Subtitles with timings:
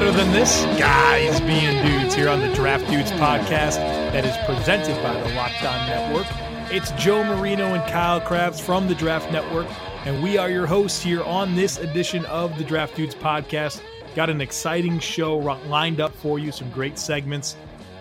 [0.00, 0.64] Better than this?
[0.78, 3.76] Guys being dudes here on the Draft Dudes podcast
[4.12, 6.26] that is presented by the Locked On Network.
[6.72, 9.66] It's Joe Marino and Kyle Crabbs from the Draft Network,
[10.06, 13.82] and we are your hosts here on this edition of the Draft Dudes podcast.
[14.14, 17.54] Got an exciting show lined up for you, some great segments,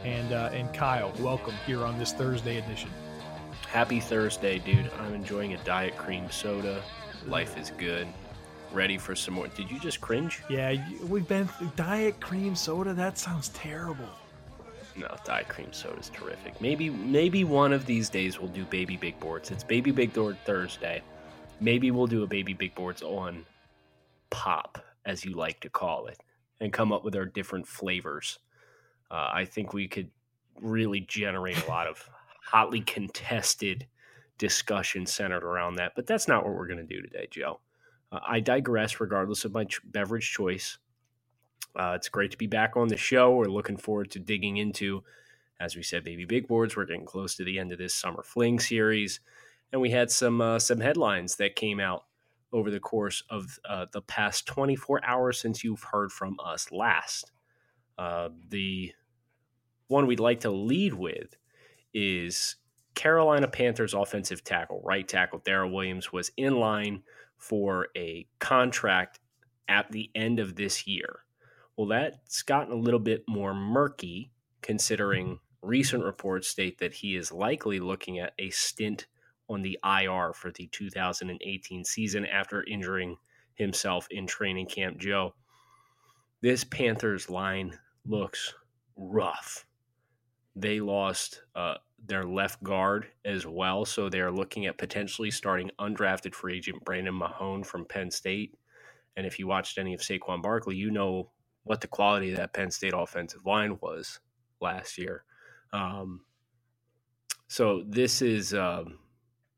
[0.06, 2.90] and uh, and Kyle, welcome here on this Thursday edition.
[3.68, 4.90] Happy Thursday, dude.
[5.02, 6.82] I'm enjoying a diet cream soda.
[7.28, 8.08] Life is good
[8.74, 9.48] ready for some more.
[9.48, 10.42] Did you just cringe?
[10.50, 12.94] Yeah, we've been diet cream soda.
[12.94, 14.10] That sounds terrible.
[14.96, 16.60] No, diet cream soda is terrific.
[16.62, 19.52] Maybe maybe one of these days we'll do baby big boards.
[19.52, 21.02] It's baby big board Thursday.
[21.62, 23.46] Maybe we'll do a baby big boards on
[24.30, 26.22] pop, as you like to call it,
[26.60, 28.40] and come up with our different flavors.
[29.12, 30.10] Uh, I think we could
[30.62, 32.10] really generate a lot of
[32.44, 33.88] hotly contested
[34.38, 35.94] discussion centered around that.
[35.96, 37.60] But that's not what we're going to do today, Joe.
[38.12, 40.78] Uh, I digress, regardless of my ch- beverage choice.
[41.76, 43.36] Uh, it's great to be back on the show.
[43.36, 45.04] We're looking forward to digging into,
[45.60, 46.76] as we said, baby big boards.
[46.76, 49.20] We're getting close to the end of this summer fling series,
[49.72, 52.06] and we had some uh, some headlines that came out
[52.52, 57.32] over the course of uh, the past 24 hours since you've heard from us last.
[57.98, 58.92] Uh, the
[59.88, 61.36] one we'd like to lead with
[61.94, 62.56] is
[62.96, 67.04] Carolina Panthers offensive tackle, right tackle Daryl Williams was in line
[67.40, 69.20] for a contract
[69.68, 71.22] at the end of this year.
[71.76, 74.32] Well, that's gotten a little bit more murky
[74.62, 79.08] considering recent reports state that he is likely looking at a stint
[79.50, 83.18] on the IR for the 2018 season after injuring
[83.56, 84.98] himself in training camp.
[85.00, 85.34] Joe,
[86.42, 88.54] this Panthers line looks
[88.96, 89.66] rough.
[90.56, 91.76] They lost uh,
[92.06, 93.86] their left guard as well.
[93.86, 98.58] So they're looking at potentially starting undrafted free agent Brandon Mahone from Penn State.
[99.16, 101.32] And if you watched any of Saquon Barkley, you know
[101.64, 104.20] what the quality of that Penn State offensive line was
[104.62, 105.24] last year.
[105.74, 106.22] Um,
[107.48, 109.00] so this is um,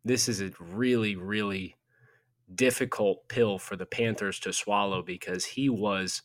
[0.03, 1.75] this is a really really
[2.53, 6.21] difficult pill for the Panthers to swallow because he was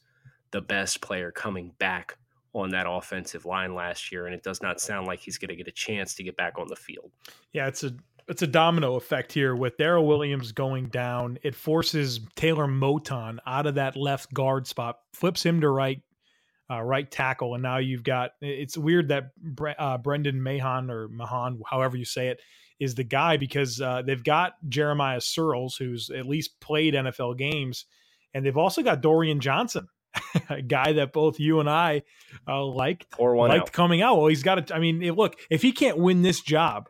[0.51, 2.19] the best player coming back
[2.57, 5.57] on that offensive line last year, and it does not sound like he's going to
[5.57, 7.11] get a chance to get back on the field.
[7.53, 7.93] Yeah, it's a
[8.29, 11.39] it's a domino effect here with Daryl Williams going down.
[11.43, 16.01] It forces Taylor Moton out of that left guard spot, flips him to right
[16.71, 18.33] uh, right tackle, and now you've got.
[18.41, 22.41] It's weird that Bre- uh, Brendan Mahan or Mahan, however you say it,
[22.81, 27.87] is the guy because uh, they've got Jeremiah Sirles, who's at least played NFL games,
[28.35, 29.89] and they've also got Dorian Johnson,
[30.51, 32.03] a guy that both you and I
[32.47, 33.73] uh, liked Pour one liked out.
[33.73, 34.17] coming out.
[34.17, 34.75] Well, he's got to.
[34.75, 36.89] I mean, look, if he can't win this job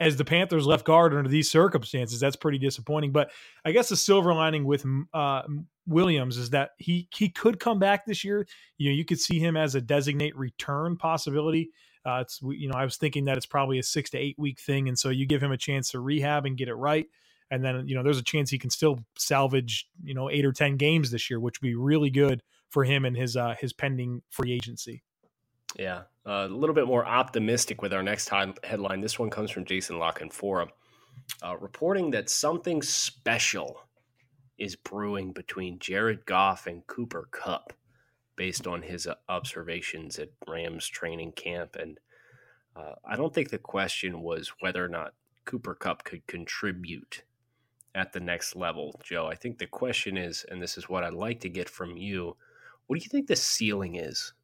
[0.00, 3.12] as the Panthers left guard under these circumstances, that's pretty disappointing.
[3.12, 3.30] But
[3.64, 5.42] I guess the silver lining with uh,
[5.86, 8.46] Williams is that he he could come back this year.
[8.78, 11.70] You know, you could see him as a designate return possibility.
[12.04, 14.60] Uh, it's you know, I was thinking that it's probably a six to eight week
[14.60, 17.06] thing, and so you give him a chance to rehab and get it right
[17.52, 20.52] and then you know there's a chance he can still salvage you know eight or
[20.52, 23.72] ten games this year, which would be really good for him and his uh, his
[23.72, 25.02] pending free agency.
[25.78, 28.30] Yeah, uh, a little bit more optimistic with our next
[28.64, 29.00] headline.
[29.00, 30.68] This one comes from Jason La Canfora,
[31.42, 33.80] uh, reporting that something special
[34.58, 37.74] is brewing between Jared Goff and Cooper Kupp,
[38.36, 41.76] based on his uh, observations at Rams training camp.
[41.78, 42.00] And
[42.76, 45.12] uh, I don't think the question was whether or not
[45.44, 47.24] Cooper Kupp could contribute
[47.94, 49.26] at the next level, Joe.
[49.26, 52.36] I think the question is, and this is what I'd like to get from you
[52.86, 54.34] what do you think the ceiling is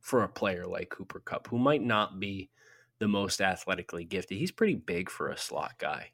[0.00, 2.50] for a player like Cooper Kupp, who might not be
[2.98, 4.38] the most athletically gifted?
[4.38, 6.12] He's pretty big for a slot guy,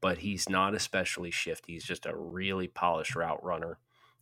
[0.00, 1.74] but he's not especially shifty.
[1.74, 3.78] He's just a really polished route runner,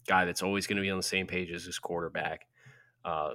[0.09, 2.47] guy that's always going to be on the same page as his quarterback.
[3.05, 3.35] Uh,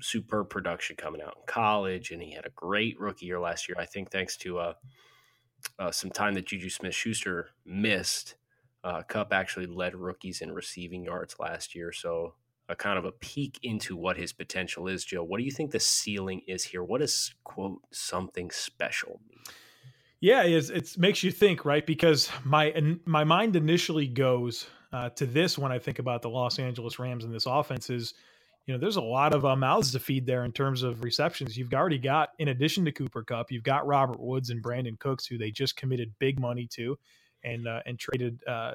[0.00, 3.76] superb production coming out in college, and he had a great rookie year last year.
[3.78, 4.72] I think thanks to uh,
[5.78, 8.34] uh, some time that Juju Smith Schuster missed.
[8.82, 11.92] Uh, Kupp actually led rookies in receiving yards last year.
[11.92, 12.34] So,
[12.68, 15.24] a kind of a peek into what his potential is, Joe.
[15.24, 16.84] What do you think the ceiling is here?
[16.84, 19.40] What does, quote, something special mean?
[20.20, 21.84] Yeah, it's, it makes you think, right?
[21.84, 22.74] Because my
[23.06, 27.24] my mind initially goes uh, to this when I think about the Los Angeles Rams
[27.24, 28.14] and this offense is,
[28.66, 31.56] you know, there's a lot of uh, mouths to feed there in terms of receptions.
[31.56, 35.26] You've already got, in addition to Cooper Kupp, you've got Robert Woods and Brandin Cooks,
[35.26, 36.98] who they just committed big money to,
[37.42, 38.74] and uh, and traded uh,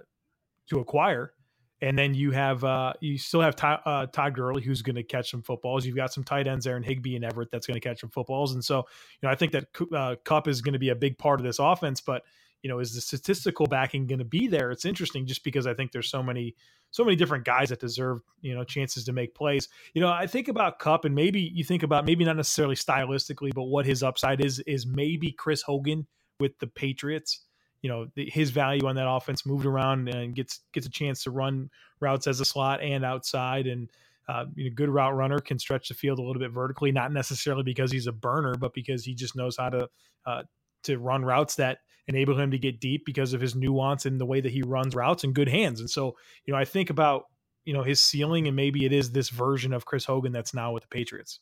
[0.69, 1.33] to acquire.
[1.81, 5.03] And then you have uh, you still have Ty, uh, Todd Gurley who's going to
[5.03, 5.85] catch some footballs.
[5.85, 8.09] You've got some tight ends there, and Higbee and Everett that's going to catch some
[8.09, 8.53] footballs.
[8.53, 11.17] And so you know I think that uh, Kupp is going to be a big
[11.17, 12.01] part of this offense.
[12.01, 12.23] But
[12.65, 14.71] you know is the statistical backing going to be there?
[14.71, 16.55] It's interesting just because I think there's so many
[16.89, 19.69] so many different guys that deserve you know chances to make plays.
[19.93, 23.53] You know I think about Kupp and maybe you think about maybe not necessarily stylistically,
[23.53, 26.07] but what his upside is is maybe Chris Hogan
[26.39, 27.41] with the Patriots
[27.83, 31.29] you know his value on that offense moved around and gets gets a chance to
[31.29, 31.69] run
[31.99, 33.91] routes as a slot and outside and
[34.27, 37.13] uh, you know, good route runner can stretch the field a little bit vertically, not
[37.13, 39.87] necessarily because he's a burner, but because he just knows how to
[40.25, 40.41] uh,
[40.81, 44.25] to run routes that enable him to get deep because of his nuance and the
[44.25, 45.79] way that he runs routes and good hands.
[45.79, 46.15] And so,
[46.45, 47.25] you know, I think about
[47.65, 50.71] you know his ceiling, and maybe it is this version of Chris Hogan that's now
[50.71, 51.39] with the Patriots.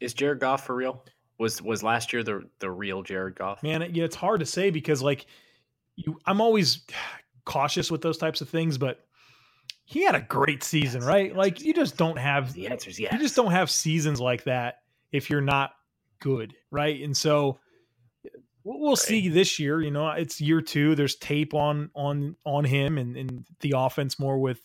[0.00, 1.04] Is Jared Goff for real?
[1.38, 3.62] Was was last year the the real Jared Goff?
[3.62, 5.26] Man, yeah, it's hard to say because like
[5.96, 6.84] you, I'm always
[7.44, 9.04] cautious with those types of things, but
[9.84, 11.34] he had a great season, yes, right?
[11.34, 13.00] Like you just don't have the answers.
[13.00, 13.12] Yes.
[13.12, 14.80] You just don't have seasons like that
[15.10, 15.72] if you're not
[16.20, 17.02] good, right?
[17.02, 17.58] And so
[18.76, 19.80] we'll see this year.
[19.80, 20.94] You know, it's year two.
[20.94, 24.60] There's tape on on on him and, and the offense more with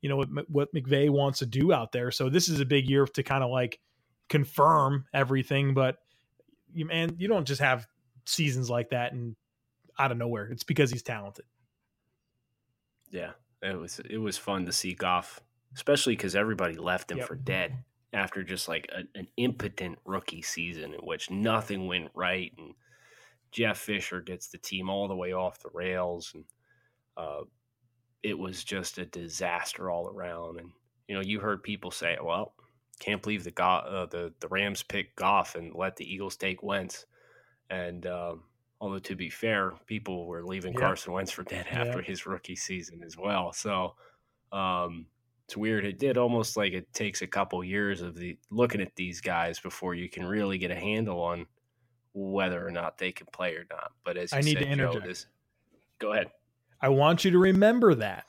[0.00, 2.10] you know what, what McVay wants to do out there.
[2.10, 3.80] So this is a big year to kind of like
[4.28, 5.72] confirm everything.
[5.72, 5.98] But
[6.72, 7.86] you man, you don't just have
[8.26, 9.36] seasons like that and
[9.98, 10.46] out of nowhere.
[10.46, 11.44] It's because he's talented.
[13.10, 15.40] Yeah, it was it was fun to see Goff,
[15.74, 17.28] especially because everybody left him yep.
[17.28, 22.52] for dead after just like a, an impotent rookie season in which nothing went right,
[22.58, 22.74] and
[23.54, 26.44] Jeff Fisher gets the team all the way off the rails, and
[27.16, 27.42] uh,
[28.22, 30.58] it was just a disaster all around.
[30.58, 30.70] And
[31.08, 32.52] you know, you heard people say, "Well,
[32.98, 37.06] can't believe the uh, the the Rams picked Goff and let the Eagles take Wentz.
[37.70, 38.42] And um,
[38.80, 40.80] although to be fair, people were leaving yeah.
[40.80, 42.06] Carson Wentz for dead after yeah.
[42.06, 43.52] his rookie season as well.
[43.52, 43.94] So
[44.52, 45.06] um,
[45.46, 45.84] it's weird.
[45.84, 49.58] It did almost like it takes a couple years of the looking at these guys
[49.60, 51.46] before you can really get a handle on
[52.14, 53.92] whether or not they can play or not.
[54.04, 55.04] But as I need said, to interject.
[55.04, 55.26] Joe, this,
[55.98, 56.30] go ahead.
[56.80, 58.24] I want you to remember that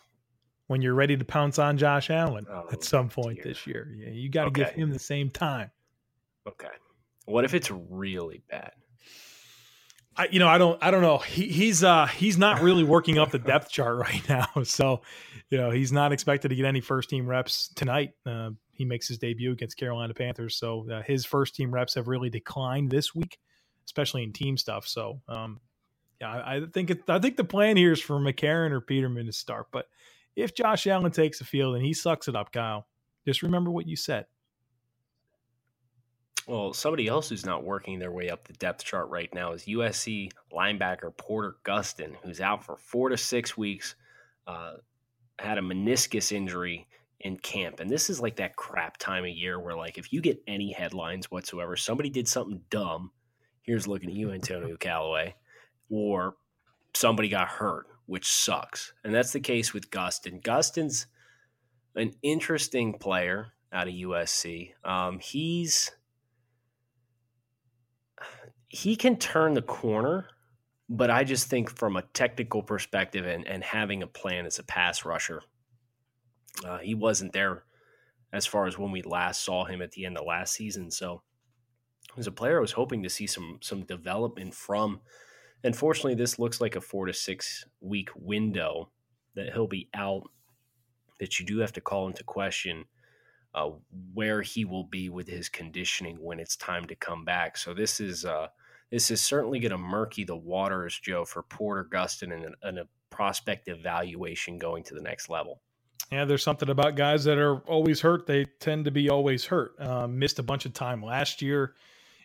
[0.68, 3.54] when you're ready to pounce on Josh Allen oh, at some point dear.
[3.54, 3.94] this year.
[3.96, 4.64] Yeah, you got to okay.
[4.64, 5.72] give him the same time.
[6.48, 6.68] Okay.
[7.26, 8.72] What if it's really bad?
[10.18, 11.18] I, you know, I don't, I don't know.
[11.18, 14.48] He, he's, uh, he's not really working up the depth chart right now.
[14.64, 15.02] So,
[15.50, 18.12] you know, he's not expected to get any first team reps tonight.
[18.26, 20.56] Uh, he makes his debut against Carolina Panthers.
[20.56, 23.38] So uh, his first team reps have really declined this week,
[23.86, 24.88] especially in team stuff.
[24.88, 25.60] So, um,
[26.22, 29.26] yeah, I, I think it, I think the plan here is for McCarron or Peterman
[29.26, 29.88] to start, but
[30.36, 32.88] if Josh Allen takes the field and he sucks it up, Kyle,
[33.26, 34.26] just remember what you said.
[36.48, 39.66] Well, somebody else who's not working their way up the depth chart right now is
[39.66, 43.96] USC linebacker Porter Gustin, who's out for four to six weeks.
[44.46, 44.74] Uh,
[45.40, 46.88] had a meniscus injury
[47.22, 50.22] in camp, and this is like that crap time of year where, like, if you
[50.22, 53.10] get any headlines whatsoever, somebody did something dumb.
[53.66, 55.36] Here's looking at you, Antonio Callaway,
[55.90, 56.36] or
[56.94, 58.94] somebody got hurt which sucks.
[59.04, 60.42] And that's the case with Gustin.
[60.42, 61.08] Gustin's
[61.96, 64.72] an interesting player out of USC.
[64.84, 65.92] Um, he's
[68.68, 70.28] he can turn the corner,
[70.90, 74.64] but I just think from a technical perspective and, and having a plan as a
[74.64, 75.42] pass rusher,
[76.66, 77.64] uh, he wasn't there
[78.34, 80.92] as far as when we last saw him at the end of last season.
[80.92, 81.22] So
[82.18, 85.02] as a player, I was hoping to see some some development from
[85.66, 88.90] Unfortunately, this looks like a four to six week window
[89.36, 90.30] that he'll be out.
[91.20, 92.86] That you do have to call into question
[93.56, 93.70] uh,
[94.14, 97.58] where he will be with his conditioning when it's time to come back.
[97.58, 98.48] So this is uh,
[98.92, 102.88] this is certainly going to murky the waters, Joe, for Porter Gustin and, and a
[103.10, 105.62] prospect evaluation going to the next level.
[106.12, 108.28] Yeah, there's something about guys that are always hurt.
[108.28, 109.80] They tend to be always hurt.
[109.80, 111.74] Uh, missed a bunch of time last year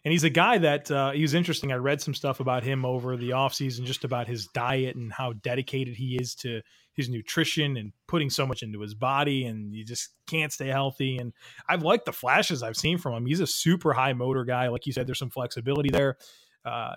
[0.05, 1.73] and he's a guy that uh, he was interesting.
[1.73, 5.35] I read some stuff about him over the offseason, just about his diet and how
[5.35, 6.63] dedicated he is to
[6.95, 11.19] his nutrition and putting so much into his body, and you just can't stay healthy.
[11.19, 11.33] And
[11.69, 13.27] I've liked the flashes I've seen from him.
[13.27, 15.07] He's a super high motor guy, like you said.
[15.07, 16.17] There's some flexibility there.
[16.65, 16.95] Uh,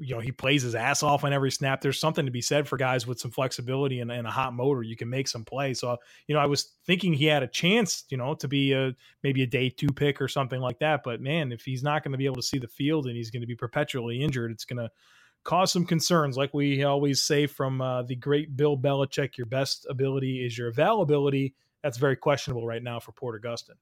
[0.00, 1.80] you know he plays his ass off on every snap.
[1.80, 4.82] There's something to be said for guys with some flexibility and, and, a hot motor.
[4.82, 5.78] You can make some plays.
[5.78, 8.94] So you know I was thinking he had a chance, you know, to be a
[9.22, 11.02] maybe a day two pick or something like that.
[11.04, 13.30] But man, if he's not going to be able to see the field and he's
[13.30, 14.90] going to be perpetually injured, it's going to
[15.44, 16.36] cause some concerns.
[16.36, 20.68] Like we always say from uh, the great Bill Belichick, your best ability is your
[20.68, 23.76] availability, that's very questionable right now for Port Gustin.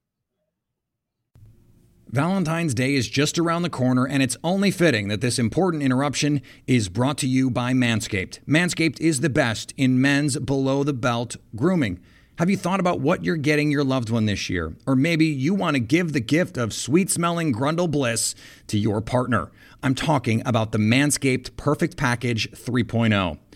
[2.11, 6.41] Valentine's Day is just around the corner, and it's only fitting that this important interruption
[6.65, 8.39] is brought to you by Manscaped.
[8.47, 11.99] Manscaped is the best in men's below the belt grooming.
[12.39, 14.73] Have you thought about what you're getting your loved one this year?
[14.87, 18.33] Or maybe you want to give the gift of sweet smelling Grundle Bliss
[18.67, 19.51] to your partner.
[19.83, 23.37] I'm talking about the Manscaped Perfect Package 3.0.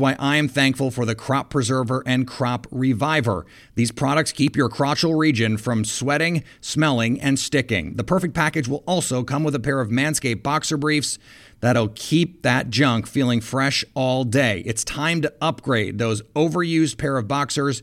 [0.00, 3.46] why I am thankful for the Crop Preserver and Crop Reviver.
[3.74, 7.94] These products keep your crotchal region from sweating, smelling, and sticking.
[7.94, 11.18] The perfect package will also come with a pair of Manscaped boxer briefs
[11.60, 14.62] that'll keep that junk feeling fresh all day.
[14.66, 17.82] It's time to upgrade those overused pair of boxers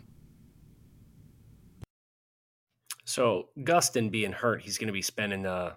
[3.11, 5.75] So, Gustin being hurt, he's going to be spending a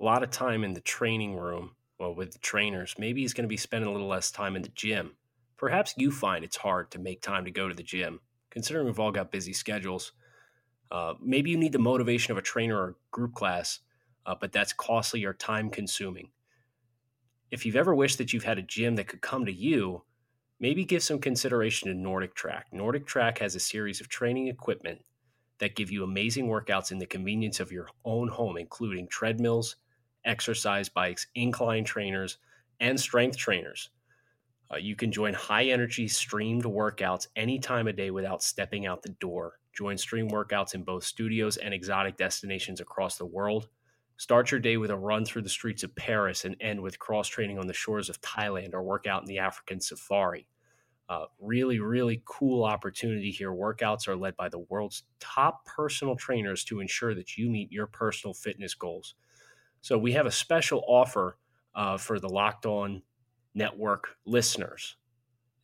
[0.00, 2.96] lot of time in the training room well, with the trainers.
[2.98, 5.12] Maybe he's going to be spending a little less time in the gym.
[5.56, 8.18] Perhaps you find it's hard to make time to go to the gym,
[8.50, 10.10] considering we've all got busy schedules.
[10.90, 13.78] Uh, maybe you need the motivation of a trainer or group class
[14.26, 16.30] uh, but that's costly or time consuming.
[17.50, 20.02] If you've ever wished that you've had a gym that could come to you,
[20.58, 22.66] maybe give some consideration to Nordic Track.
[22.72, 25.00] Nordic Track has a series of training equipment
[25.62, 29.76] that give you amazing workouts in the convenience of your own home, including treadmills,
[30.24, 32.38] exercise bikes, incline trainers,
[32.80, 33.90] and strength trainers.
[34.72, 39.04] Uh, you can join high energy streamed workouts any time of day without stepping out
[39.04, 39.60] the door.
[39.72, 43.68] Join stream workouts in both studios and exotic destinations across the world.
[44.16, 47.28] Start your day with a run through the streets of Paris and end with cross
[47.28, 50.48] training on the shores of Thailand or workout in the African safari.
[51.08, 53.50] Uh, really, really cool opportunity here.
[53.50, 57.86] Workouts are led by the world's top personal trainers to ensure that you meet your
[57.86, 59.14] personal fitness goals.
[59.80, 61.38] So, we have a special offer
[61.74, 63.02] uh, for the Locked On
[63.54, 64.96] Network listeners.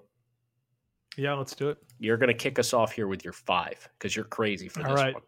[1.16, 1.78] Yeah, let's do it.
[1.98, 4.90] You're going to kick us off here with your five because you're crazy for All
[4.90, 5.14] this right.
[5.14, 5.22] one.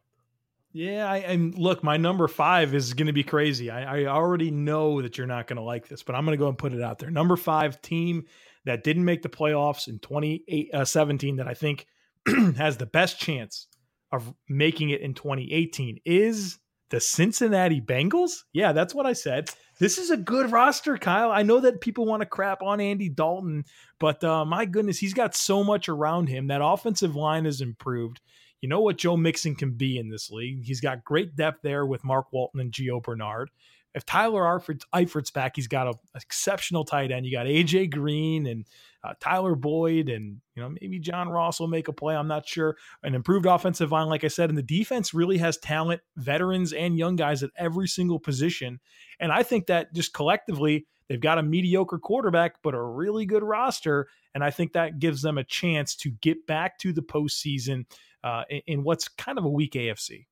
[0.73, 3.71] Yeah, I, and look, my number five is going to be crazy.
[3.71, 6.43] I, I already know that you're not going to like this, but I'm going to
[6.43, 7.11] go and put it out there.
[7.11, 8.25] Number five team
[8.65, 11.87] that didn't make the playoffs in 2017 uh, that I think
[12.57, 13.69] has the best chance
[14.11, 16.59] of making it in 2018 is
[16.91, 18.43] the Cincinnati Bengals.
[18.53, 19.51] Yeah, that's what I said.
[19.79, 21.31] This is a good roster, Kyle.
[21.31, 23.65] I know that people want to crap on Andy Dalton,
[23.99, 26.47] but uh, my goodness, he's got so much around him.
[26.47, 28.21] That offensive line has improved.
[28.61, 30.65] You know what Joe Mixon can be in this league.
[30.65, 33.51] He's got great depth there with Mark Walton and Gio Bernard.
[33.95, 37.25] If Tyler Eifert's back, he's got an exceptional tight end.
[37.27, 38.65] You got AJ Green and
[39.05, 42.17] uh, Tyler Boyd, and you know maybe John Ross will make a play.
[42.17, 42.77] I'm not sure.
[43.03, 46.99] An improved offensive line, like I said, and the defense really has talent, veterans and
[46.99, 48.81] young guys at every single position.
[49.21, 53.45] And I think that just collectively, they've got a mediocre quarterback, but a really good
[53.45, 54.09] roster.
[54.35, 57.85] And I think that gives them a chance to get back to the postseason
[58.25, 60.27] uh, in, in what's kind of a weak AFC.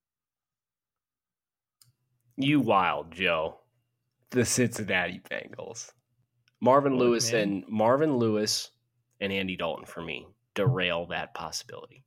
[2.43, 3.61] You wild, Joe.
[4.31, 5.93] The Cincinnati Bengals.
[6.61, 7.43] Marvin Lewis man.
[7.43, 8.73] and Marvin Lewis
[9.21, 12.05] and Andy Dalton for me derail that possibility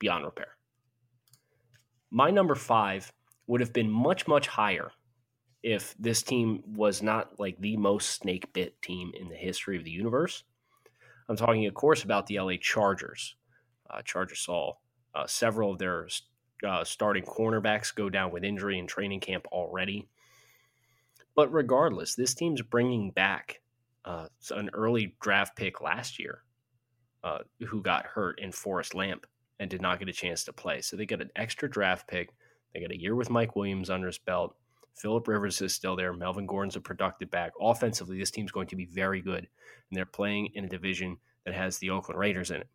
[0.00, 0.56] beyond repair.
[2.10, 3.12] My number five
[3.46, 4.90] would have been much, much higher
[5.62, 9.84] if this team was not like the most snake bit team in the history of
[9.84, 10.42] the universe.
[11.28, 13.36] I'm talking, of course, about the LA Chargers.
[13.88, 14.72] Uh, Chargers saw
[15.14, 16.08] uh, several of their
[16.64, 20.08] uh, starting cornerbacks go down with injury in training camp already.
[21.34, 23.60] But regardless, this team's bringing back
[24.04, 26.42] uh, an early draft pick last year
[27.22, 29.26] uh, who got hurt in Forrest Lamp
[29.58, 30.80] and did not get a chance to play.
[30.80, 32.30] So they got an extra draft pick.
[32.72, 34.56] They got a year with Mike Williams under his belt.
[34.94, 36.14] Philip Rivers is still there.
[36.14, 37.52] Melvin Gordon's a productive back.
[37.60, 39.40] Offensively, this team's going to be very good.
[39.40, 39.48] And
[39.92, 42.68] they're playing in a division that has the Oakland Raiders in it.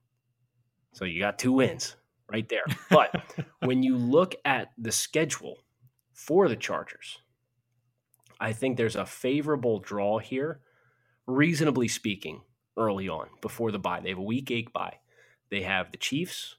[0.93, 1.95] So you got two wins
[2.31, 2.65] right there.
[2.89, 3.15] But
[3.59, 5.57] when you look at the schedule
[6.13, 7.19] for the Chargers,
[8.39, 10.61] I think there's a favorable draw here
[11.27, 12.41] reasonably speaking,
[12.77, 13.99] early on before the bye.
[14.01, 14.97] They have a week eight bye.
[15.49, 16.55] They have the Chiefs.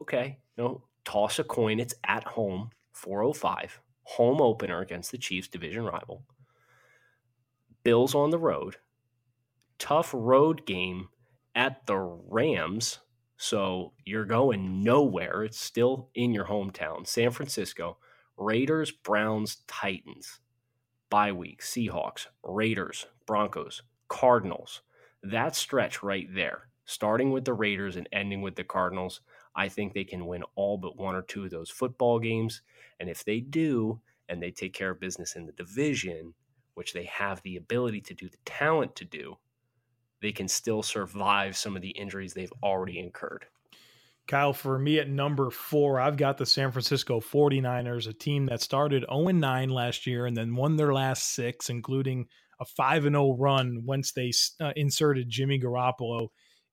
[0.00, 1.80] Okay, you know, toss a coin.
[1.80, 6.22] It's at home, 405, home opener against the Chiefs, division rival.
[7.82, 8.76] Bills on the road.
[9.78, 11.08] Tough road game
[11.54, 12.98] at the Rams.
[13.36, 15.44] So you're going nowhere.
[15.44, 17.06] It's still in your hometown.
[17.06, 17.98] San Francisco,
[18.36, 20.40] Raiders, Browns, Titans.
[21.10, 24.82] Bye week, Seahawks, Raiders, Broncos, Cardinals.
[25.22, 29.20] That stretch right there, starting with the Raiders and ending with the Cardinals,
[29.54, 32.62] I think they can win all but one or two of those football games.
[33.00, 36.34] And if they do, and they take care of business in the division,
[36.74, 39.36] which they have the ability to do, the talent to do,
[40.26, 43.46] they can still survive some of the injuries they've already incurred.
[44.26, 48.60] Kyle, for me at number four, I've got the San Francisco 49ers, a team that
[48.60, 52.26] started 0 9 last year and then won their last six, including
[52.58, 56.26] a 5 and 0 run once they uh, inserted Jimmy Garoppolo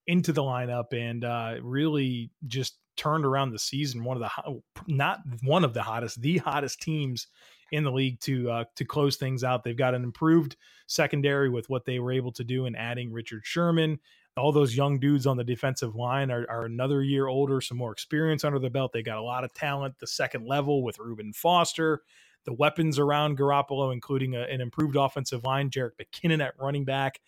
[0.08, 4.04] into the lineup and uh, really just turned around the season.
[4.04, 7.28] One of the not one of the hottest, the hottest teams
[7.71, 9.63] in the league to uh, to close things out.
[9.63, 10.56] They've got an improved
[10.88, 13.99] secondary with what they were able to do in adding Richard Sherman.
[14.36, 17.91] All those young dudes on the defensive line are, are another year older, some more
[17.91, 18.91] experience under the belt.
[18.91, 19.99] They got a lot of talent.
[19.99, 22.02] The second level with Reuben Foster,
[22.45, 27.21] the weapons around Garoppolo, including a, an improved offensive line, Jerick McKinnon at running back.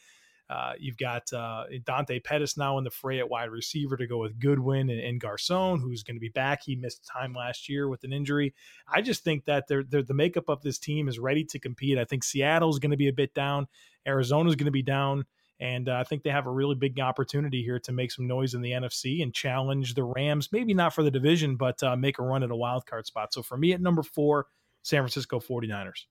[0.49, 4.19] Uh, you've got uh, Dante Pettis now in the fray at wide receiver to go
[4.19, 6.61] with Goodwin and, and Garcon, who's going to be back.
[6.63, 8.53] He missed time last year with an injury.
[8.87, 11.97] I just think that they're, they're, the makeup of this team is ready to compete.
[11.97, 13.67] I think Seattle's going to be a bit down.
[14.07, 15.25] Arizona's going to be down.
[15.59, 18.53] And uh, I think they have a really big opportunity here to make some noise
[18.53, 22.19] in the NFC and challenge the Rams, maybe not for the division, but uh, make
[22.19, 23.33] a run at a wild card spot.
[23.33, 24.47] So for me at number four,
[24.83, 26.05] San Francisco 49ers.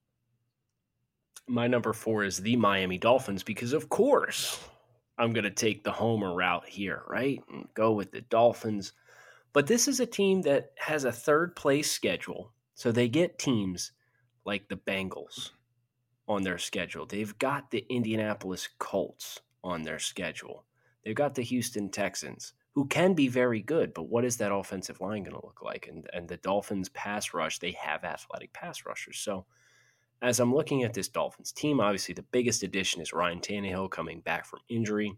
[1.47, 4.59] My number four is the Miami Dolphins because, of course,
[5.17, 7.41] I'm going to take the homer route here, right?
[7.51, 8.93] And go with the Dolphins.
[9.53, 12.51] But this is a team that has a third place schedule.
[12.73, 13.91] So they get teams
[14.45, 15.51] like the Bengals
[16.27, 17.05] on their schedule.
[17.05, 20.65] They've got the Indianapolis Colts on their schedule.
[21.03, 24.99] They've got the Houston Texans who can be very good, but what is that offensive
[24.99, 25.87] line going to look like?
[25.87, 29.17] And and the Dolphins pass rush, they have athletic pass rushers.
[29.17, 29.45] So
[30.25, 34.21] as I'm looking at this Dolphins team, obviously the biggest addition is Ryan Tannehill coming
[34.21, 35.17] back from injury.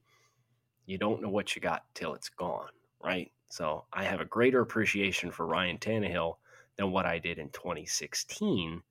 [0.86, 2.70] You don't know what you got till it's gone,
[3.04, 3.32] right?
[3.50, 6.36] So I have a greater appreciation for Ryan Tannehill
[6.76, 8.82] than what I did in 2016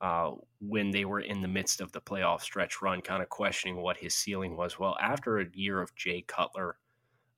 [0.00, 3.76] uh, when they were in the midst of the playoff stretch run, kind of questioning
[3.76, 4.78] what his ceiling was.
[4.78, 6.76] Well, after a year of Jay Cutler–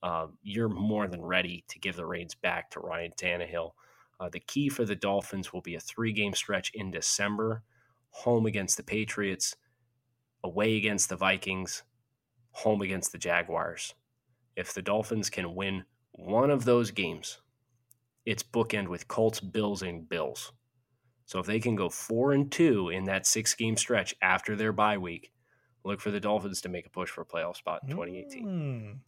[0.03, 3.73] uh, you're more than ready to give the reins back to Ryan Tannehill.
[4.19, 7.63] Uh, the key for the Dolphins will be a three game stretch in December
[8.13, 9.57] home against the Patriots,
[10.45, 11.83] away against the Vikings,
[12.53, 13.95] home against the Jaguars.
[14.57, 17.41] If the Dolphins can win one of those games,
[18.25, 20.53] it's bookend with Colts, Bills, and Bills.
[21.27, 24.73] So if they can go four and two in that six game stretch after their
[24.73, 25.33] bye week,
[25.85, 28.47] look for the Dolphins to make a push for a playoff spot in 2018.
[28.47, 28.99] Mm.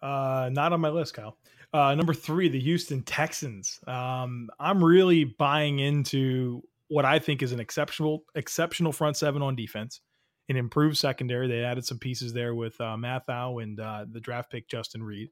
[0.00, 1.36] Uh, not on my list, Kyle.
[1.72, 3.80] Uh, number three, the Houston Texans.
[3.86, 9.56] Um, I'm really buying into what I think is an exceptional exceptional front seven on
[9.56, 10.00] defense,
[10.48, 11.48] an improved secondary.
[11.48, 15.30] They added some pieces there with uh, Mathieu and uh, the draft pick Justin Reid.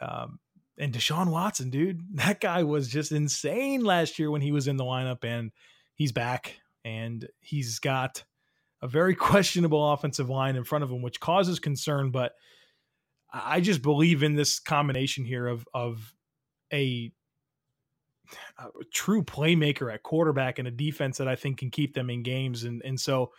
[0.00, 0.38] Um,
[0.78, 4.76] and Deshaun Watson, dude, that guy was just insane last year when he was in
[4.76, 5.52] the lineup, and
[5.94, 8.24] he's back, and he's got
[8.82, 12.10] a very questionable offensive line in front of him, which causes concern.
[12.10, 12.32] But
[13.32, 16.14] I just believe in this combination here of of
[16.72, 17.12] a,
[18.58, 22.22] a, true playmaker at quarterback and a defense that I think can keep them in
[22.22, 22.64] games.
[22.64, 23.32] And and so,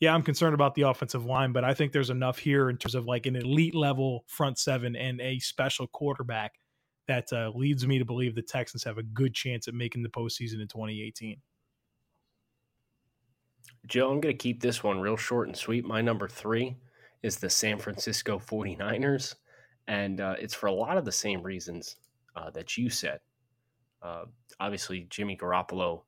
[0.00, 2.94] yeah, I'm concerned about the offensive line, but I think there's enough here in terms
[2.94, 6.52] of like an elite level front seven and a special quarterback
[7.06, 10.08] that uh, leads me to believe the Texans have a good chance at making the
[10.10, 11.40] postseason in 2018.
[13.86, 15.84] Joe, I'm going to keep this one real short and sweet.
[15.86, 16.76] My number three
[17.22, 19.34] is the San Francisco 49ers.
[19.86, 21.96] And uh, it's for a lot of the same reasons
[22.36, 23.20] uh, that you said.
[24.02, 24.24] Uh,
[24.60, 26.02] obviously, Jimmy Garoppolo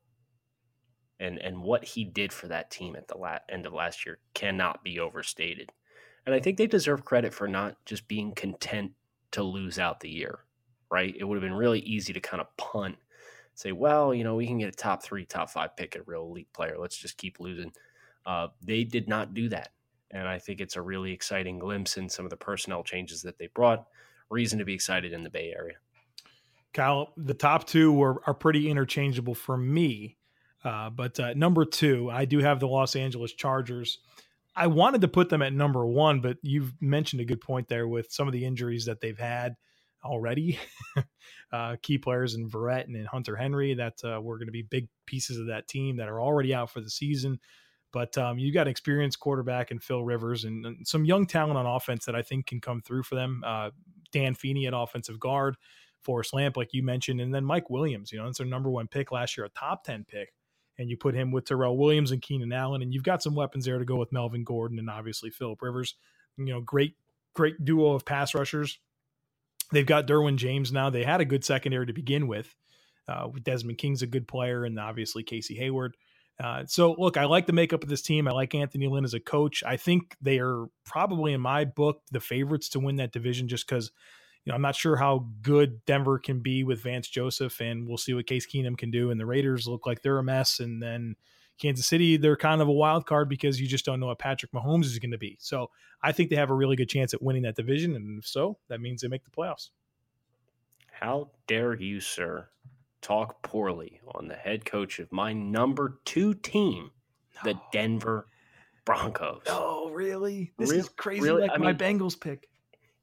[1.19, 4.19] and, and what he did for that team at the la- end of last year
[4.35, 5.73] cannot be overstated.
[6.27, 8.93] And I think they deserve credit for not just being content
[9.33, 10.41] to lose out the year,
[10.91, 11.15] right?
[11.19, 12.97] It would have been really easy to kind of punt,
[13.55, 16.25] say, well, you know, we can get a top three, top five pick, a real
[16.25, 16.77] elite player.
[16.79, 17.73] Let's just keep losing.
[18.27, 19.71] Uh, they did not do that.
[20.11, 23.39] And I think it's a really exciting glimpse in some of the personnel changes that
[23.39, 23.87] they brought.
[24.29, 25.77] Reason to be excited in the Bay Area.
[26.73, 30.17] Kyle, the top two were are pretty interchangeable for me.
[30.65, 33.99] Uh, but uh, number two, I do have the Los Angeles Chargers.
[34.55, 37.89] I wanted to put them at number one, but you've mentioned a good point there
[37.89, 39.57] with some of the injuries that they've had
[40.05, 40.59] already.
[41.53, 44.63] uh, key players in Verrett and in Hunter Henry that uh, were going to be
[44.63, 47.39] big pieces of that team that are already out for the season.
[47.93, 51.59] But um, you got an experienced quarterback in Phil Rivers and, and, some young talent
[51.59, 53.43] on offense that I think can come through for them.
[53.45, 53.71] Uh,
[54.13, 55.57] Dan Feeney at offensive guard,
[56.03, 58.13] Forrest Lamp, like you mentioned, and then Mike Williams.
[58.13, 60.33] You know, it's their number one pick last year, a top ten pick,
[60.79, 63.65] and you put him with Tyrell Williams and Keenan Allen, and you've got some weapons
[63.65, 65.95] there to go with Melvin Gordon and obviously Philip Rivers.
[66.37, 66.95] You know, great,
[67.35, 68.79] great duo of pass rushers.
[69.73, 70.91] They've got Derwin James now.
[70.91, 72.55] They had a good secondary to begin with.
[73.09, 75.97] Uh, Desmond King's a good player, and obviously Casey Hayward.
[76.43, 78.27] Uh, so, look, I like the makeup of this team.
[78.27, 79.63] I like Anthony Lynn as a coach.
[79.67, 83.67] I think they are probably, in my book, the favorites to win that division just
[83.67, 83.91] because,
[84.51, 87.99] you know, I'm not sure how good Denver can be with Vance Joseph, and we'll
[87.99, 89.13] see what Case Keenum can do.
[89.13, 90.59] And the Raiders look like they're a mess.
[90.59, 91.15] And then
[91.59, 94.51] Kansas City, they're kind of a wild card because you just don't know what Patrick
[94.51, 95.37] Mahomes is going to be.
[95.41, 95.71] So,
[96.03, 97.95] I think they have a really good chance at winning that division.
[97.95, 99.69] And if so, that means they make the playoffs.
[100.91, 102.49] How dare you, sir?
[103.03, 106.91] talk poorly on the head coach of my number two team,
[107.45, 107.53] no.
[107.53, 108.27] the Denver
[108.85, 109.43] Broncos.
[109.47, 110.53] Oh, really?
[110.59, 111.43] This is crazy really?
[111.43, 112.50] like I my mean, Bengals pick.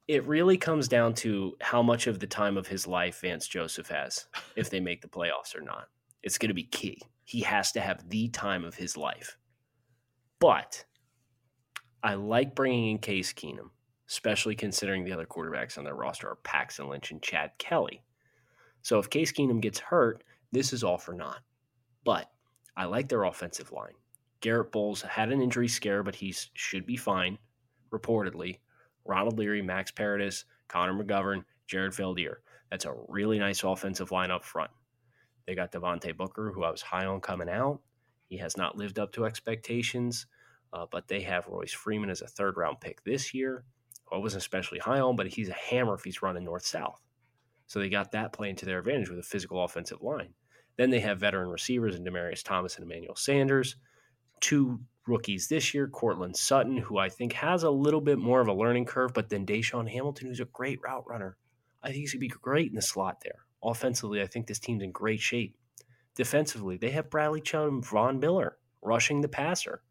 [0.08, 3.88] It really comes down to how much of the time of his life Vance Joseph
[3.88, 5.88] has, if they make the playoffs or not.
[6.22, 7.00] It's going to be key.
[7.24, 9.36] He has to have the time of his life.
[10.40, 10.82] But
[12.02, 13.70] I like bringing in Case Keenum,
[14.08, 18.02] especially considering the other quarterbacks on their roster are Paxton Lynch and Chad Kelly.
[18.80, 21.40] So if Case Keenum gets hurt, this is all for naught.
[22.04, 22.30] But
[22.76, 23.92] I like their offensive line.
[24.40, 27.36] Garett Bolles had an injury scare, but he should be fine,
[27.92, 28.60] reportedly.
[29.08, 32.36] Ronald Leary, Matt Paradis, Connor McGovern, Jared Veldheer.
[32.70, 34.70] That's a really nice offensive line up front.
[35.46, 37.80] They got Devontae Booker, who I was high on coming out.
[38.28, 40.26] He has not lived up to expectations,
[40.74, 43.64] uh, but they have Royce Freeman as a third round pick this year.
[44.12, 47.00] I wasn't especially high on, but he's a hammer if he's running north south.
[47.66, 50.34] So they got that playing to their advantage with a physical offensive line.
[50.76, 53.76] Then they have veteran receivers in Demaryius Thomas and Emmanuel Sanders.
[54.40, 58.48] Two rookies this year, Courtland Sutton, who I think has a little bit more of
[58.48, 61.36] a learning curve, but then DaeSean Hamilton, who's a great route runner.
[61.82, 63.46] I think he's going to be great in the slot there.
[63.62, 65.56] Offensively, I think this team's in great shape.
[66.14, 69.82] Defensively, they have Bradley Chubb and Von Miller rushing the passer.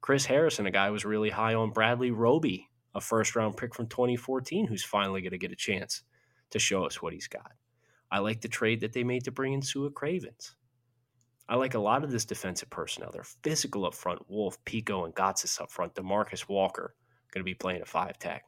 [0.00, 3.74] Chris Harrison, a guy who was really high on Bradley Roby, a first round pick
[3.74, 6.02] from 2014, who's finally going to get a chance
[6.50, 7.52] to show us what he's got.
[8.10, 10.54] I like the trade that they made to bring in Sua Cravens.
[11.48, 13.10] I like a lot of this defensive personnel.
[13.10, 14.28] They're physical up front.
[14.28, 15.94] Wolfe, Peko, and Gotsis up front.
[15.94, 16.94] Demarcus Walker
[17.32, 18.44] going to be playing a five tech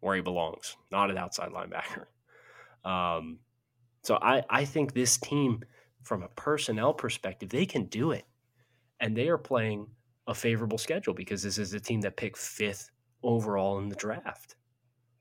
[0.00, 2.06] where he belongs, not an outside linebacker.
[2.84, 3.38] Um,
[4.02, 5.62] so I, I think this team,
[6.02, 8.24] from a personnel perspective, they can do it.
[8.98, 9.86] And they are playing
[10.26, 12.90] a favorable schedule because this is a team that picked fifth
[13.22, 14.56] overall in the draft.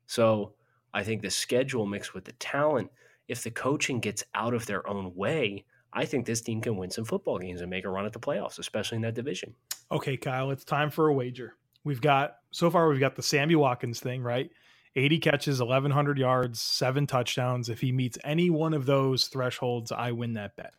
[0.08, 0.56] So
[0.92, 2.90] I think the schedule mixed with the talent,
[3.28, 6.90] if the coaching gets out of their own way, I think this team can win
[6.90, 9.56] some football games and make a run at the playoffs, especially in that division.
[9.92, 11.56] Okay, Kyle, it's time for a wager.
[11.84, 14.50] We've got so far we've got the Sammy Watkins thing, right?
[14.96, 17.70] 80 catches, 1100 yards, 7 touchdowns.
[17.70, 20.74] If he meets any one of those thresholds, I win that bet.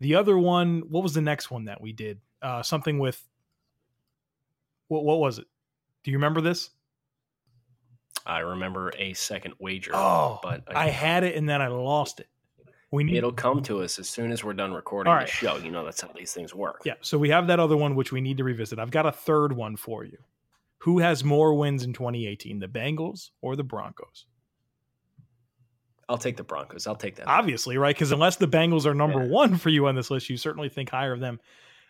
[0.00, 2.20] The other one, what was the next one that we did?
[2.40, 3.24] Uh, something with
[4.88, 5.46] what what was it?
[6.02, 6.70] Do you remember this?
[8.26, 9.92] I remember a second wager.
[9.94, 12.28] Oh, but I had it and then I lost it.
[12.92, 15.56] We need It'll come to us as soon as we're done recording All the show.
[15.56, 16.82] You know that's how these things work.
[16.84, 18.78] Yeah, so we have that other one which we need to revisit.
[18.78, 20.18] I've got a third one for you.
[20.78, 24.26] Who has more wins in 2018, the Bengals or the Broncos?
[26.08, 26.86] I'll take the Broncos.
[26.86, 27.28] I'll take that.
[27.28, 27.94] Obviously, right?
[27.94, 29.30] Because unless the Bengals are number Yeah.
[29.30, 31.40] one for you on this list, you certainly think higher of them.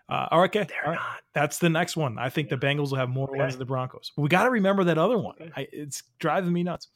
[0.09, 1.01] Uh, all right, okay, They're all right.
[1.01, 1.23] not.
[1.33, 2.19] That's the next one.
[2.19, 3.39] I think the Bengals will have more Okay.
[3.39, 4.13] wins than the Broncos.
[4.15, 5.35] But we got to remember that other one.
[5.41, 5.51] Okay.
[5.57, 6.89] I, it's driving me nuts.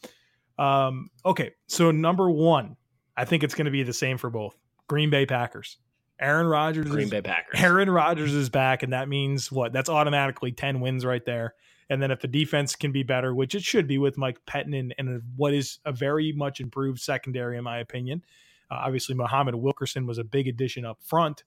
[0.58, 2.76] Um, okay, so number one,
[3.16, 4.56] I think it's going to be the same for both
[4.88, 5.78] Green Bay Packers.
[6.20, 6.88] Aaron Rodgers.
[6.88, 7.60] Green is, Bay Packers.
[7.60, 9.72] Aaron Rodgers is back, and that means what?
[9.72, 11.54] That's automatically ten wins right there.
[11.88, 14.74] And then if the defense can be better, which it should be with Mike Pettine
[14.74, 18.22] and, and what is a very much improved secondary, in my opinion.
[18.70, 21.44] Uh, obviously, Muhammad Wilkerson was a big addition up front.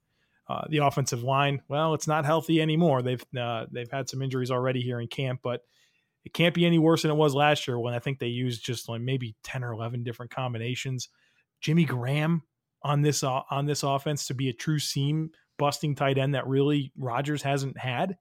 [0.48, 3.02] Uh, the offensive line, well, it's not healthy anymore.
[3.02, 5.62] They've uh, they've had some injuries already here in camp, but
[6.26, 8.64] it can't be any worse than it was last year when I think they used
[8.64, 11.10] just like maybe ten or eleven different combinations.
[11.62, 12.44] Jimmy Graham
[12.84, 16.48] on this uh, on this offense to be a true seam busting tight end that
[16.48, 18.18] really Rodgers hasn't had.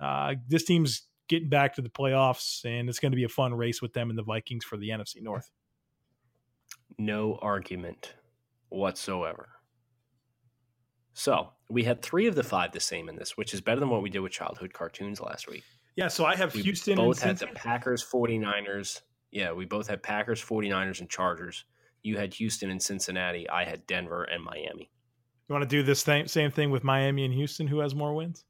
[0.00, 3.52] Uh, this team's getting back to the playoffs, and it's going to be a fun
[3.54, 5.50] race with them and the Vikings for the NFC North.
[6.98, 8.14] No argument
[8.68, 9.48] whatsoever.
[11.14, 13.88] So we had three of the five the same in this, which is better than
[13.88, 15.64] what we did with childhood cartoons last week.
[15.96, 16.96] Yeah, so I have We Houston.
[16.96, 19.00] both and had the Packers, 49ers.
[19.30, 21.64] Yeah, we both had Packers, 49ers, and Chargers.
[22.06, 23.48] You had Houston and Cincinnati.
[23.50, 24.90] I had Denver and Miami.
[25.48, 27.66] You want to do this same same thing with Miami and Houston?
[27.66, 28.44] Who has more wins?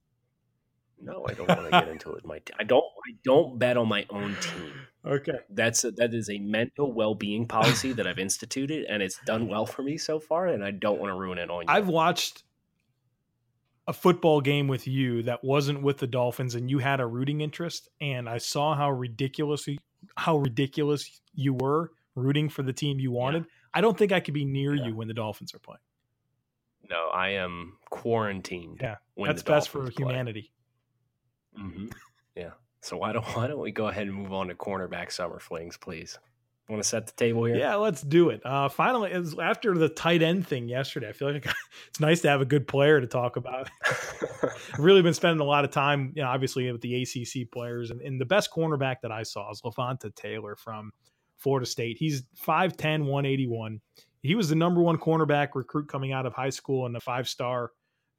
[1.01, 2.25] No, I don't want to get into it.
[2.25, 2.85] My, I don't.
[2.85, 4.73] I don't bet on my own team.
[5.07, 5.39] Okay.
[5.51, 9.47] That's a, that is a mental well being policy that I've instituted, and it's done
[9.47, 10.49] well for me so far.
[10.49, 11.67] And I don't want to ruin it on you.
[11.69, 12.43] I've watched
[13.87, 17.41] a football game with you that wasn't with the Dolphins, and you had a rooting
[17.41, 19.69] interest, and I saw how ridiculous
[20.17, 23.45] how ridiculous you were rooting for the team you wanted.
[23.73, 24.87] I don't think I could be near Yeah.
[24.87, 25.79] you when the Dolphins are playing.
[26.91, 28.79] no, I am quarantined.
[28.83, 29.93] Yeah, That's best for play.
[29.97, 30.53] humanity.
[31.57, 31.87] hmm
[32.35, 32.51] Yeah.
[32.81, 35.77] So why don't why don't we go ahead and move on to cornerback summer flings,
[35.77, 36.19] please?
[36.69, 37.55] Want to set the table here?
[37.57, 38.45] Yeah, let's do it.
[38.45, 41.47] Uh, finally, it was after the tight end thing yesterday, I feel like
[41.89, 43.71] it's nice to have a good player to talk about.
[43.87, 47.93] I've really been spending a lot of time, you know, obviously with the ACC players,
[47.93, 50.91] and, and the best cornerback that I saw is Levonta Taylor from
[51.39, 51.97] Florida State.
[51.99, 53.81] He's 5'10", 181.
[54.23, 57.29] He was the number one cornerback recruit coming out of high school and a five
[57.29, 57.71] star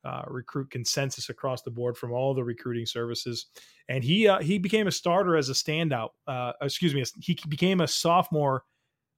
[0.05, 3.47] uh, recruit consensus across the board from all the recruiting services.
[3.89, 6.09] And he uh, he became a starter as a standout.
[6.25, 8.63] Uh, excuse me, he became a sophomore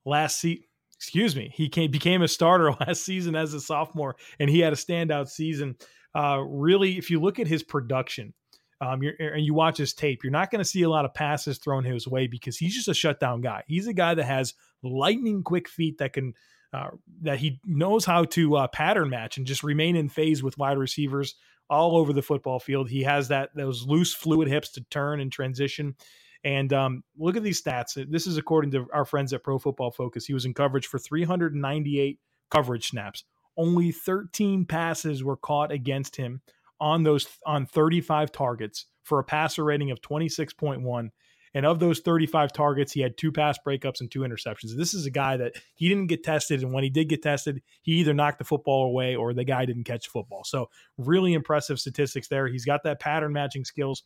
[0.05, 0.63] last season.
[0.95, 4.73] Excuse me, he came, became a starter last season as a sophomore, and he had
[4.73, 5.75] a standout season.
[6.15, 8.33] Uh, really, if you look at his production,
[8.81, 11.57] um, and you watch his tape, you're not going to see a lot of passes
[11.57, 13.63] thrown his way because he's just a shutdown guy.
[13.67, 16.33] He's a guy that has lightning quick feet that can
[16.71, 16.89] uh,
[17.23, 20.77] that he knows how to uh, pattern match and just remain in phase with wide
[20.77, 21.35] receivers
[21.69, 22.89] all over the football field.
[22.89, 25.95] He has that those loose, fluid hips to turn and transition.
[26.43, 27.93] And um, look at these stats.
[28.09, 30.25] This is according to our friends at Pro Football Focus.
[30.25, 33.25] He was in coverage for 398 coverage snaps.
[33.57, 36.41] Only 13 passes were caught against him
[36.79, 41.09] on those on 35 targets for a passer rating of 26.1.
[41.55, 44.75] And of those 35 targets, he had two pass breakups and two interceptions.
[44.77, 46.61] This is a guy that he didn't get tested.
[46.61, 49.65] And when he did get tested, he either knocked the football away or the guy
[49.65, 50.43] didn't catch football.
[50.43, 52.47] So, really impressive statistics there.
[52.47, 54.03] He's got that pattern matching skills.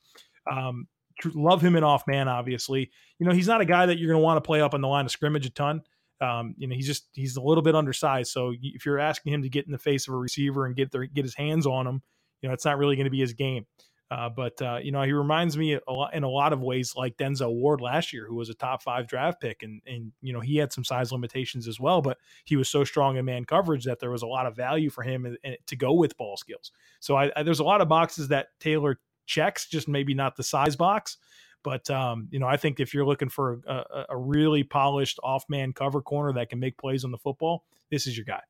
[0.49, 0.87] Um,
[1.33, 2.91] love him in off man, obviously.
[3.19, 4.81] You know, he's not a guy that you're going to want to play up on
[4.81, 5.81] the line of scrimmage a ton.
[6.21, 8.31] Um, you know, he's just he's a little bit undersized.
[8.31, 10.91] So if you're asking him to get in the face of a receiver and get
[10.91, 12.01] their get his hands on him,
[12.43, 13.65] you know, it's not really going to be his game.
[14.11, 16.93] Uh, but uh, you know, he reminds me a lot, in a lot of ways
[16.95, 20.33] like Denzel Ward last year, who was a top five draft pick, and and you
[20.33, 23.43] know he had some size limitations as well, but he was so strong in man
[23.43, 26.15] coverage that there was a lot of value for him and, and to go with
[26.15, 26.71] ball skills.
[26.99, 30.43] So I, I, there's a lot of boxes that Taylor checks, just maybe not the
[30.43, 31.17] size box.
[31.63, 35.17] But um, you know, I think if you're looking for a, a, a really polished
[35.23, 38.41] off man cover corner that can make plays on the football, this is your guy.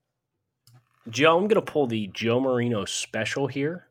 [1.09, 3.87] Joe, I'm going to pull the Joe Marino special here,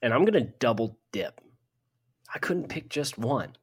[0.00, 1.40] and I'm going to double dip.
[2.32, 3.56] I couldn't pick just one.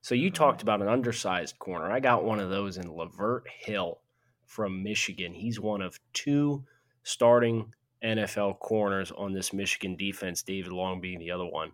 [0.00, 1.90] So you talked about an undersized corner.
[1.90, 4.00] I got one of those in Lavert Hill
[4.46, 5.34] from Michigan.
[5.34, 6.64] He's one of two
[7.02, 11.70] starting NFL corners on this Michigan defense, David Long being the other one.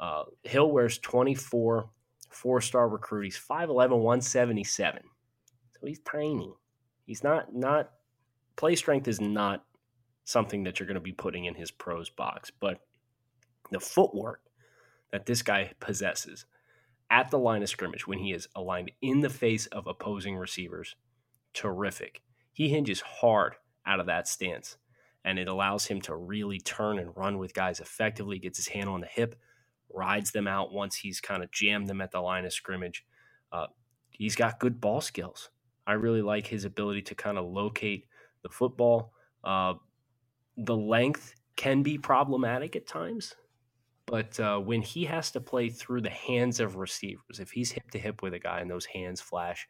[0.00, 1.88] Uh, Hill wears 24,
[2.30, 3.24] four star recruit.
[3.24, 5.02] He's 5'11, 177.
[5.78, 6.52] So he's tiny.
[7.06, 7.90] He's not, not,
[8.56, 9.64] play strength is not
[10.30, 12.80] something that you're going to be putting in his pros box, but
[13.70, 14.40] the footwork
[15.12, 16.46] that this guy possesses
[17.10, 20.94] at the line of scrimmage when he is aligned in the face of opposing receivers,
[21.52, 22.22] terrific.
[22.52, 24.76] He hinges hard out of that stance
[25.24, 28.88] and it allows him to really turn and run with guys effectively, gets his hand
[28.88, 29.36] on the hip,
[29.92, 33.04] rides them out once he's kind of jammed them at the line of scrimmage.
[33.52, 33.66] Uh,
[34.10, 35.50] he's got good ball skills.
[35.86, 38.06] I really like his ability to kind of locate
[38.42, 39.12] the football.
[39.42, 39.74] Uh,
[40.64, 43.34] the length can be problematic at times,
[44.06, 47.90] but uh, when he has to play through the hands of receivers, if he's hip
[47.92, 49.68] to hip with a guy and those hands flash,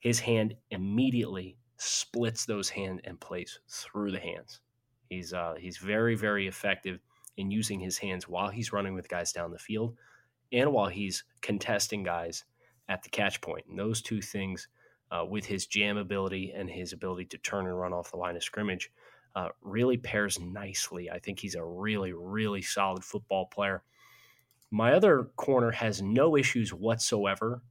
[0.00, 4.60] his hand immediately splits those hands and plays through the hands.
[5.08, 7.00] He's uh, he's very very effective
[7.36, 9.96] in using his hands while he's running with guys down the field
[10.52, 12.44] and while he's contesting guys
[12.88, 13.64] at the catch point.
[13.68, 14.68] And those two things,
[15.10, 18.36] uh, with his jam ability and his ability to turn and run off the line
[18.36, 18.90] of scrimmage,
[19.34, 21.10] uh, really pairs nicely.
[21.10, 23.82] I think he's a really, really solid football player.
[24.70, 27.62] My other corner has no issues whatsoever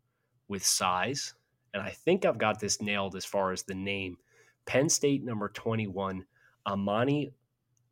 [0.48, 1.34] with size.
[1.74, 4.18] And I think I've got this nailed as far as the name.
[4.66, 6.26] Penn State number 21,
[6.68, 7.32] Amani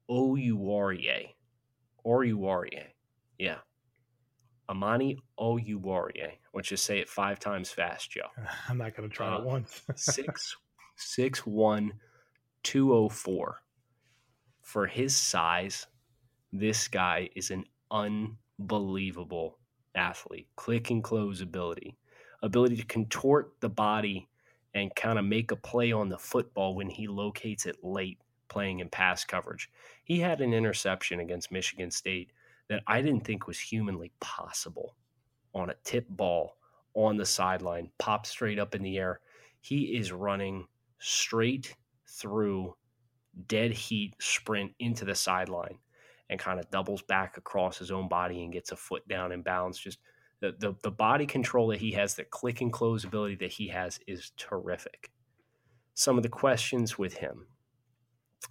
[0.10, 1.30] Oruwariye.
[2.06, 2.84] Oruwariye.
[3.38, 3.58] Yeah.
[4.70, 6.34] Amani Oruwariye.
[6.54, 8.28] Let's just say it five times fast, Joe.
[8.70, 9.84] I'm not going to try uh, it once.
[9.96, 10.58] six,
[10.96, 11.94] six, one,
[12.64, 13.62] 204.
[14.62, 15.88] For his size,
[16.52, 19.60] this guy is an unbelievable
[19.96, 20.48] athlete.
[20.56, 21.98] Click and close ability,
[22.42, 24.28] ability to contort the body
[24.74, 28.80] and kind of make a play on the football when he locates it late playing
[28.80, 29.70] in pass coverage.
[30.04, 32.32] He had an interception against Michigan State
[32.70, 34.96] that I didn't think was humanly possible
[35.54, 36.58] on a tip ball
[36.94, 39.20] on the sideline, popped straight up in the air.
[39.62, 40.68] He is running
[41.00, 41.76] straight
[42.10, 42.76] through
[43.48, 45.78] dead heat sprint into the sideline
[46.30, 49.42] and kind of doubles back across his own body and gets a foot down in
[49.42, 49.78] bounds.
[49.78, 50.00] Just
[50.40, 53.68] the, the, the body control that he has, the click and close ability that he
[53.70, 55.12] has is terrific.
[55.94, 57.48] Some of the questions with him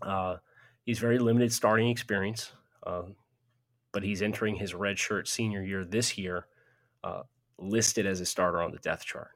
[0.02, 0.36] uh,
[0.84, 2.52] he's very limited starting experience,
[2.86, 3.02] uh,
[3.92, 6.46] but he's entering his redshirt senior year this year,
[7.04, 7.22] uh,
[7.58, 9.30] listed as a starter on the depth chart.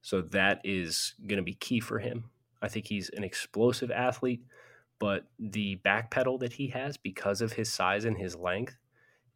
[0.00, 2.30] So that is going to be key for him.
[2.60, 4.42] I think he's an explosive athlete,
[4.98, 8.76] but the back pedal that he has because of his size and his length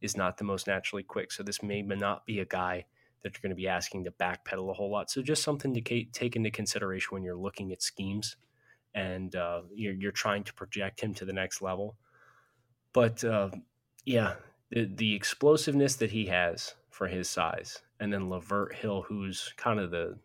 [0.01, 1.31] is not the most naturally quick.
[1.31, 2.85] So this may not be a guy
[3.23, 5.09] that you're going to be asking to backpedal a whole lot.
[5.09, 8.35] So just something to take into consideration when you're looking at schemes
[8.93, 11.95] and uh, you're, you're trying to project him to the next level.
[12.91, 13.51] But uh,
[14.05, 14.35] yeah,
[14.71, 19.79] the, the explosiveness that he has for his size, and then Lavert Hill, who's kind
[19.79, 20.17] of the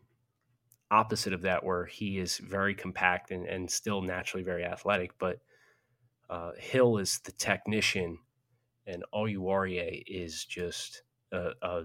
[0.90, 5.40] opposite of that, where he is very compact and, and still naturally very athletic, but
[6.30, 8.18] uh, Hill is the technician,
[8.86, 11.84] and Oruwariye is just a, a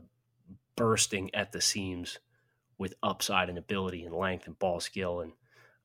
[0.76, 2.20] bursting at the seams
[2.78, 5.34] with upside and ability and length and ball skill and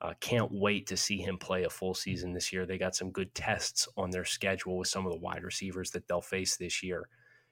[0.00, 2.64] uh, can't wait to see him play a full season this year.
[2.64, 6.06] They got some good tests on their schedule with some of the wide receivers that
[6.06, 7.08] they'll face this year.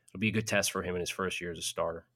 [0.09, 2.07] It'll be a good test for him in his first year as a starter.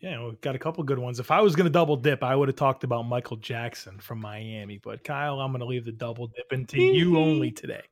[0.00, 1.20] Yeah, we've got a couple good ones.
[1.20, 4.20] If I was going to double dip, I would have talked about Michael Jackson from
[4.20, 4.78] Miami.
[4.78, 7.82] But Kyle, I'm going to leave the double dip into you only today.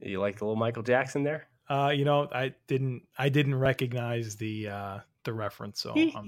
[0.00, 1.48] You like the little Michael Jackson there?
[1.68, 3.02] Uh, you know, I didn't.
[3.18, 6.24] I didn't recognize the uh the reference, so um,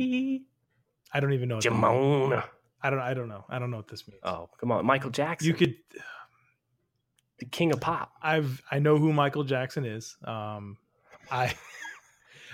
[1.12, 1.58] I don't even know.
[1.58, 2.44] Jamona.
[2.82, 3.00] I don't.
[3.00, 3.44] I don't know.
[3.48, 4.20] I don't know what this means.
[4.24, 5.48] Oh, come on, Michael Jackson.
[5.48, 5.76] You could.
[7.38, 8.12] The king of pop.
[8.20, 8.62] I've.
[8.70, 10.16] I know who Michael Jackson is.
[10.24, 10.76] Um,
[11.30, 11.54] I.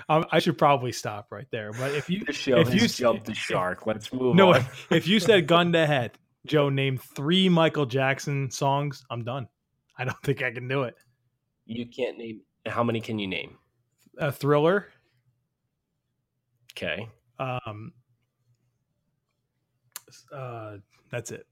[0.08, 1.72] I should probably stop right there.
[1.72, 4.64] But if you if you jumped the shark, let's move no, on.
[4.90, 9.48] if you said gun to head, Joe, name three Michael Jackson songs, I'm done.
[9.96, 10.94] I don't think I can do it.
[11.66, 12.40] You can't name.
[12.66, 13.56] How many can you name?
[14.18, 14.88] A thriller.
[16.72, 17.08] Okay.
[17.38, 17.92] Um,
[20.32, 20.76] uh,
[21.11, 21.46] that's it.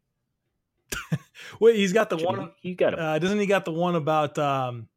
[1.61, 2.51] Wait, he's got the one.
[2.63, 2.99] You got it.
[2.99, 4.39] Uh, doesn't he got the one about?
[4.39, 4.89] Um,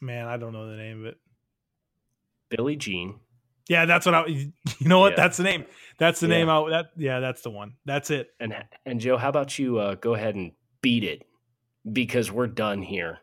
[0.00, 1.18] man, I don't know the name of it.
[2.50, 3.20] Billie Jean.
[3.68, 4.26] Yeah, that's what I.
[4.26, 5.12] You know what?
[5.12, 5.16] Yeah.
[5.16, 5.64] That's the name.
[5.98, 6.38] That's the yeah.
[6.38, 6.48] name.
[6.48, 6.70] Out.
[6.70, 7.74] That yeah, that's the one.
[7.84, 8.30] That's it.
[8.40, 11.22] And and Joe, how about you uh, go ahead and beat it
[11.90, 13.18] because we're done here.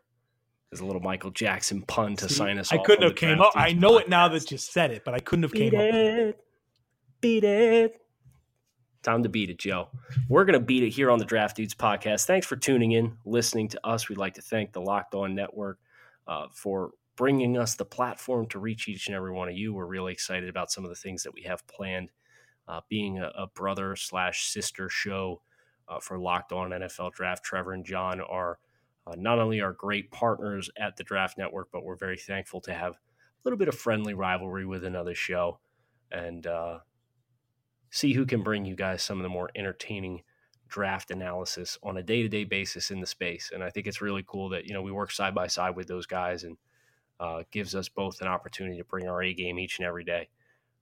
[0.72, 2.74] There's a little Michael Jackson pun to See, sign us.
[2.74, 3.54] I couldn't have came up.
[3.56, 4.02] I know podcast.
[4.02, 6.36] it now that you said it, but I couldn't have beat came it, up.
[7.22, 8.02] Beat it.
[9.04, 9.90] Time to beat it, Joe.
[10.28, 12.26] We're going to beat it here on the Draft Dudes podcast.
[12.26, 14.10] Thanks for tuning in, listening to us.
[14.10, 15.80] We'd like to thank the Locked On Network
[16.28, 19.74] uh, for bringing us the platform to reach each and every one of you.
[19.74, 22.12] We're really excited about some of the things that we have planned.
[22.70, 25.42] Uh, being a, a, brother slash sister show
[25.88, 28.60] uh, for Locked On NFL Draft, Trevor and John are
[29.08, 32.74] uh, not only our great partners at the Draft Network, but we're very thankful to
[32.74, 32.98] have a
[33.46, 35.60] little bit of friendly rivalry with another show.
[36.12, 36.80] And uh,
[37.90, 40.24] see who can bring you guys some of the more entertaining
[40.68, 44.50] draft analysis on a day-to-day basis in the space and i think it's really cool
[44.50, 46.58] that you know we work side by side with those guys and
[47.20, 50.30] uh, gives us both an opportunity to bring our a game each and every day.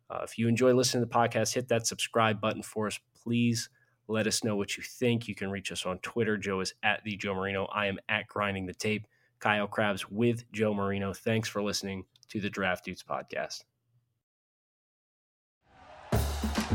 [0.09, 3.69] Uh, if you enjoy listening to the podcast hit that subscribe button for us please.
[4.07, 5.27] Let us know what you think.
[5.27, 6.37] You can reach us on twitter.
[6.37, 7.65] Joe is at the joe marino.
[7.65, 9.07] I am at grinding the tape.
[9.39, 11.11] Kyle Crabbs with joe marino.
[11.11, 13.63] Thanks for listening to the draft dudes podcast